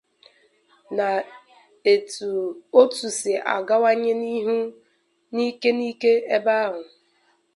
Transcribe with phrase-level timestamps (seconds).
[0.97, 1.07] nà
[1.93, 2.09] et
[2.81, 4.57] ọtụ si agawanye n'ihu
[5.35, 6.81] n'ike n'ike ebe ahụ